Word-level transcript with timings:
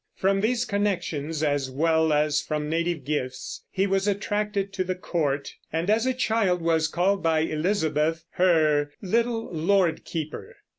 From 0.15 0.41
these 0.41 0.65
connections, 0.65 1.43
as 1.43 1.69
well 1.69 2.11
as 2.11 2.41
from 2.41 2.67
native 2.67 3.05
gifts, 3.05 3.65
he 3.69 3.85
was 3.85 4.07
attracted 4.07 4.73
to 4.73 4.83
the 4.83 4.95
court, 4.95 5.53
and 5.71 5.91
as 5.91 6.07
a 6.07 6.13
child 6.15 6.59
was 6.59 6.87
called 6.87 7.21
by 7.21 7.41
Elizabeth 7.41 8.25
her 8.31 8.91
"Little 9.03 9.51
Lord 9.53 10.03
Keeper." 10.03 10.55